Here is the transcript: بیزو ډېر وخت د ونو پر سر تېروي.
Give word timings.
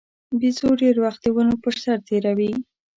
بیزو 0.39 0.69
ډېر 0.81 0.95
وخت 1.03 1.19
د 1.23 1.27
ونو 1.35 1.55
پر 1.63 1.73
سر 1.83 1.97
تېروي. 2.07 2.51